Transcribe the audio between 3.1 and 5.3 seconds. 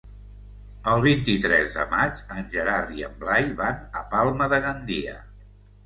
en Blai van a Palma de Gandia.